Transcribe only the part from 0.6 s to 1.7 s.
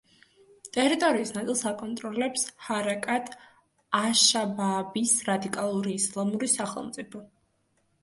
ტერიტორიის ნაწილს